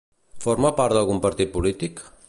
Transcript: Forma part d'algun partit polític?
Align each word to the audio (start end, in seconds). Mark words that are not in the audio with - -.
Forma 0.45 0.71
part 0.79 0.97
d'algun 0.99 1.23
partit 1.27 1.53
polític? 1.59 2.05